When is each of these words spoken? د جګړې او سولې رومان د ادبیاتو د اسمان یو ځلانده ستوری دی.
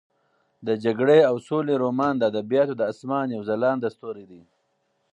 د 0.67 0.69
جګړې 0.83 1.19
او 1.29 1.35
سولې 1.47 1.73
رومان 1.83 2.13
د 2.17 2.23
ادبیاتو 2.31 2.73
د 2.77 2.81
اسمان 2.91 3.27
یو 3.35 3.41
ځلانده 3.49 3.87
ستوری 3.95 4.25
دی. 4.31 4.41